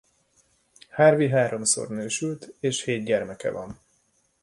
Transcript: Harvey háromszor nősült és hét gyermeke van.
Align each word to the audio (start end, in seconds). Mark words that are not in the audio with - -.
Harvey 0.97 1.29
háromszor 1.29 1.89
nősült 1.89 2.53
és 2.59 2.83
hét 2.83 3.05
gyermeke 3.05 3.51
van. 3.51 3.79